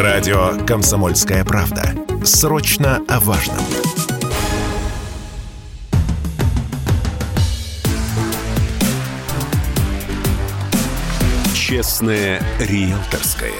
Радио 0.00 0.52
«Комсомольская 0.66 1.44
правда». 1.44 1.94
Срочно 2.24 3.02
о 3.06 3.20
важном. 3.20 3.58
Честное 11.54 12.40
риэлторское. 12.58 13.52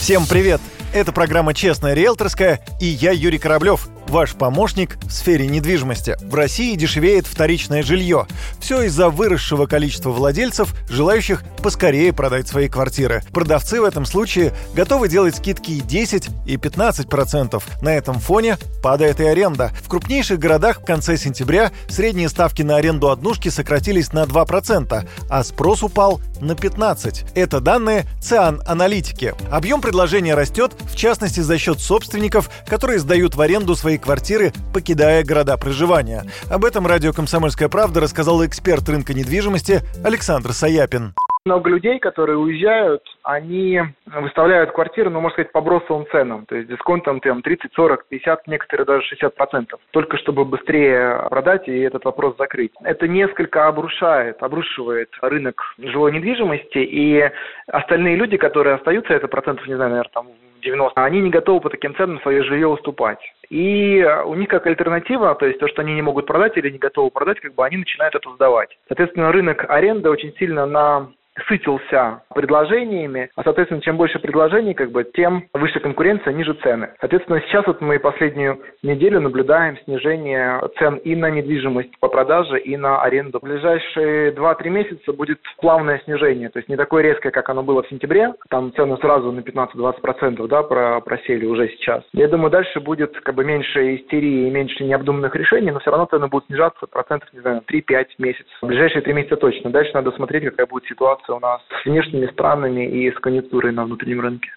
Всем 0.00 0.24
привет! 0.24 0.62
Это 0.94 1.12
программа 1.12 1.52
«Честная 1.52 1.92
риэлторская» 1.92 2.60
и 2.80 2.86
я 2.86 3.10
Юрий 3.10 3.36
Кораблев– 3.38 3.86
ваш 4.10 4.34
помощник 4.34 4.98
в 5.04 5.10
сфере 5.10 5.46
недвижимости. 5.46 6.16
В 6.20 6.34
России 6.34 6.74
дешевеет 6.74 7.26
вторичное 7.26 7.82
жилье. 7.82 8.26
Все 8.58 8.82
из-за 8.82 9.08
выросшего 9.08 9.66
количества 9.66 10.10
владельцев, 10.10 10.74
желающих 10.88 11.44
поскорее 11.62 12.12
продать 12.12 12.48
свои 12.48 12.68
квартиры. 12.68 13.22
Продавцы 13.32 13.80
в 13.80 13.84
этом 13.84 14.04
случае 14.04 14.52
готовы 14.74 15.08
делать 15.08 15.36
скидки 15.36 15.70
и 15.70 15.80
10, 15.80 16.28
и 16.44 16.56
15 16.56 17.08
процентов. 17.08 17.66
На 17.80 17.94
этом 17.94 18.18
фоне 18.18 18.58
падает 18.82 19.20
и 19.20 19.24
аренда. 19.24 19.70
В 19.84 19.88
крупнейших 19.88 20.38
городах 20.38 20.80
в 20.80 20.84
конце 20.84 21.16
сентября 21.16 21.70
средние 21.88 22.28
ставки 22.28 22.62
на 22.62 22.76
аренду 22.76 23.10
однушки 23.10 23.48
сократились 23.48 24.12
на 24.12 24.26
2 24.26 24.44
процента, 24.44 25.06
а 25.28 25.44
спрос 25.44 25.84
упал 25.84 26.20
на 26.40 26.56
15. 26.56 27.26
Это 27.36 27.60
данные 27.60 28.06
ЦИАН 28.20 28.62
Аналитики. 28.66 29.34
Объем 29.50 29.80
предложения 29.80 30.34
растет, 30.34 30.72
в 30.82 30.96
частности 30.96 31.40
за 31.40 31.58
счет 31.58 31.78
собственников, 31.78 32.50
которые 32.66 32.98
сдают 32.98 33.36
в 33.36 33.40
аренду 33.40 33.76
свои 33.76 33.98
квартиры, 34.00 34.52
покидая 34.72 35.22
города 35.22 35.56
проживания. 35.56 36.24
Об 36.48 36.64
этом 36.64 36.86
радио 36.86 37.12
«Комсомольская 37.12 37.68
правда» 37.68 38.00
рассказал 38.00 38.44
эксперт 38.44 38.88
рынка 38.88 39.14
недвижимости 39.14 39.82
Александр 40.02 40.52
Саяпин. 40.52 41.14
Много 41.46 41.70
людей, 41.70 41.98
которые 41.98 42.36
уезжают, 42.36 43.02
они 43.22 43.80
выставляют 44.04 44.72
квартиры, 44.72 45.08
ну, 45.08 45.22
можно 45.22 45.32
сказать, 45.32 45.52
по 45.52 45.62
бросовым 45.62 46.04
ценам, 46.12 46.44
то 46.44 46.54
есть 46.54 46.68
дисконтом 46.68 47.18
там 47.20 47.40
30, 47.40 47.72
40, 47.72 48.08
50, 48.08 48.46
некоторые 48.46 48.84
даже 48.84 49.06
60 49.06 49.34
процентов, 49.34 49.80
только 49.90 50.18
чтобы 50.18 50.44
быстрее 50.44 51.26
продать 51.30 51.66
и 51.66 51.80
этот 51.80 52.04
вопрос 52.04 52.36
закрыть. 52.36 52.72
Это 52.82 53.08
несколько 53.08 53.68
обрушает, 53.68 54.42
обрушивает 54.42 55.08
рынок 55.22 55.62
жилой 55.78 56.12
недвижимости, 56.12 56.76
и 56.76 57.30
остальные 57.68 58.16
люди, 58.16 58.36
которые 58.36 58.74
остаются, 58.74 59.14
это 59.14 59.26
процентов, 59.26 59.66
не 59.66 59.76
знаю, 59.76 59.92
наверное, 59.92 60.12
там 60.12 60.26
90, 60.60 61.02
они 61.02 61.20
не 61.22 61.30
готовы 61.30 61.62
по 61.62 61.70
таким 61.70 61.94
ценам 61.94 62.20
свое 62.20 62.42
жилье 62.42 62.68
уступать. 62.68 63.18
И 63.48 64.06
у 64.26 64.34
них 64.34 64.48
как 64.48 64.66
альтернатива, 64.66 65.34
то 65.34 65.46
есть 65.46 65.58
то, 65.58 65.68
что 65.68 65.80
они 65.80 65.94
не 65.94 66.02
могут 66.02 66.26
продать 66.26 66.58
или 66.58 66.68
не 66.68 66.78
готовы 66.78 67.10
продать, 67.10 67.40
как 67.40 67.54
бы 67.54 67.64
они 67.64 67.78
начинают 67.78 68.14
это 68.14 68.30
сдавать. 68.34 68.76
Соответственно, 68.88 69.32
рынок 69.32 69.64
аренды 69.70 70.10
очень 70.10 70.34
сильно 70.36 70.66
на 70.66 71.08
сытился 71.48 72.22
предложениями, 72.34 73.30
а, 73.36 73.42
соответственно, 73.42 73.80
чем 73.80 73.96
больше 73.96 74.18
предложений, 74.18 74.74
как 74.74 74.90
бы, 74.90 75.04
тем 75.04 75.44
выше 75.54 75.80
конкуренция, 75.80 76.32
ниже 76.32 76.54
цены. 76.54 76.90
Соответственно, 77.00 77.40
сейчас 77.42 77.66
вот 77.66 77.80
мы 77.80 77.98
последнюю 77.98 78.60
неделю 78.82 79.20
наблюдаем 79.20 79.76
снижение 79.84 80.60
цен 80.78 80.96
и 80.96 81.14
на 81.14 81.30
недвижимость 81.30 81.98
по 82.00 82.08
продаже, 82.08 82.58
и 82.58 82.76
на 82.76 83.02
аренду. 83.02 83.38
В 83.38 83.44
ближайшие 83.44 84.32
2-3 84.32 84.68
месяца 84.68 85.12
будет 85.12 85.38
плавное 85.58 86.00
снижение, 86.04 86.48
то 86.48 86.58
есть 86.58 86.68
не 86.68 86.76
такое 86.76 87.02
резкое, 87.02 87.30
как 87.30 87.48
оно 87.48 87.62
было 87.62 87.82
в 87.82 87.88
сентябре, 87.88 88.32
там 88.48 88.72
цены 88.74 88.96
сразу 88.98 89.32
на 89.32 89.40
15-20% 89.40 90.46
да, 90.48 90.62
просели 91.00 91.46
уже 91.46 91.68
сейчас. 91.68 92.02
Я 92.12 92.28
думаю, 92.28 92.50
дальше 92.50 92.80
будет 92.80 93.18
как 93.20 93.34
бы 93.34 93.44
меньше 93.44 93.96
истерии 93.96 94.48
и 94.48 94.50
меньше 94.50 94.84
необдуманных 94.84 95.34
решений, 95.34 95.70
но 95.70 95.80
все 95.80 95.90
равно 95.90 96.06
цены 96.06 96.28
будут 96.28 96.46
снижаться 96.46 96.86
процентов, 96.86 97.32
не 97.32 97.40
знаю, 97.40 97.62
3-5 97.70 98.06
месяцев. 98.18 98.52
В 98.60 98.66
ближайшие 98.66 99.02
3 99.02 99.12
месяца 99.12 99.36
точно. 99.36 99.70
Дальше 99.70 99.92
надо 99.94 100.10
смотреть, 100.12 100.44
какая 100.44 100.66
будет 100.66 100.84
ситуация 100.86 101.29
у 101.34 101.40
нас 101.40 101.60
с 101.82 101.86
внешними 101.86 102.26
странами 102.26 102.86
и 102.86 103.10
с 103.10 103.18
конъюнктурой 103.18 103.72
на 103.72 103.84
внутреннем 103.84 104.20
рынке. 104.20 104.50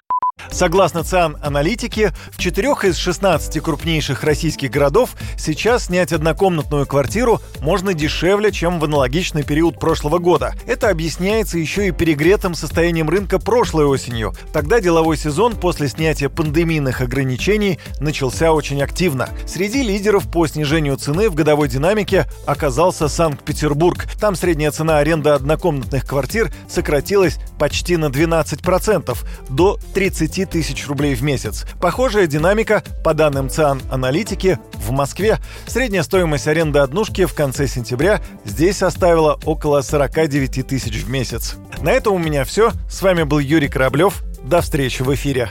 Согласно 0.53 1.03
ЦИАН 1.03 1.37
аналитики, 1.41 2.11
в 2.31 2.37
четырех 2.37 2.85
из 2.85 2.95
16 2.97 3.59
крупнейших 3.59 4.23
российских 4.23 4.69
городов 4.69 5.15
сейчас 5.35 5.85
снять 5.85 6.13
однокомнатную 6.13 6.85
квартиру 6.85 7.41
можно 7.59 7.95
дешевле, 7.95 8.51
чем 8.51 8.79
в 8.79 8.83
аналогичный 8.83 9.43
период 9.43 9.79
прошлого 9.79 10.19
года. 10.19 10.53
Это 10.67 10.89
объясняется 10.89 11.57
еще 11.57 11.87
и 11.87 11.91
перегретым 11.91 12.53
состоянием 12.53 13.09
рынка 13.09 13.39
прошлой 13.39 13.85
осенью. 13.85 14.35
Тогда 14.53 14.79
деловой 14.79 15.17
сезон 15.17 15.55
после 15.55 15.87
снятия 15.87 16.29
пандемийных 16.29 17.01
ограничений 17.01 17.79
начался 17.99 18.53
очень 18.53 18.81
активно. 18.83 19.29
Среди 19.47 19.81
лидеров 19.81 20.29
по 20.31 20.45
снижению 20.45 20.97
цены 20.97 21.29
в 21.29 21.35
годовой 21.35 21.67
динамике 21.67 22.27
оказался 22.45 23.07
Санкт-Петербург. 23.07 24.05
Там 24.19 24.35
средняя 24.35 24.69
цена 24.71 24.99
аренды 24.99 25.31
однокомнатных 25.31 26.05
квартир 26.05 26.53
сократилась 26.69 27.37
почти 27.57 27.97
на 27.97 28.05
12% 28.05 29.17
до 29.49 29.79
30 29.93 30.22
30 30.27 30.49
тысяч 30.49 30.87
рублей 30.87 31.15
в 31.15 31.21
месяц. 31.21 31.65
Похожая 31.81 32.27
динамика, 32.27 32.81
по 33.03 33.13
данным 33.13 33.49
ЦИАН 33.49 33.81
аналитики, 33.91 34.57
в 34.75 34.91
Москве. 34.91 35.37
Средняя 35.67 36.01
стоимость 36.01 36.47
аренды 36.47 36.79
однушки 36.79 37.25
в 37.25 37.33
конце 37.33 37.67
сентября 37.67 38.21
здесь 38.45 38.77
составила 38.77 39.37
около 39.43 39.81
49 39.81 40.65
тысяч 40.65 41.03
в 41.03 41.09
месяц. 41.09 41.55
На 41.81 41.91
этом 41.91 42.13
у 42.13 42.17
меня 42.19 42.45
все. 42.45 42.71
С 42.89 43.01
вами 43.01 43.23
был 43.23 43.39
Юрий 43.39 43.67
Кораблев. 43.67 44.23
До 44.43 44.61
встречи 44.61 45.01
в 45.01 45.13
эфире. 45.13 45.49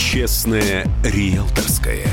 Честное 0.00 0.84
риэлторское. 1.04 2.08